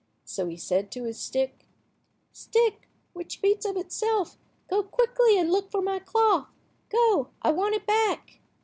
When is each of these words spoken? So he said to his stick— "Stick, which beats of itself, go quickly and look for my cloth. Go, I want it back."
So 0.25 0.47
he 0.47 0.57
said 0.57 0.89
to 0.93 1.03
his 1.03 1.19
stick— 1.19 1.67
"Stick, 2.31 2.89
which 3.13 3.39
beats 3.39 3.67
of 3.67 3.77
itself, 3.77 4.35
go 4.67 4.81
quickly 4.81 5.37
and 5.37 5.51
look 5.51 5.69
for 5.69 5.83
my 5.83 5.99
cloth. 5.99 6.47
Go, 6.89 7.29
I 7.43 7.51
want 7.51 7.75
it 7.75 7.85
back." 7.85 8.39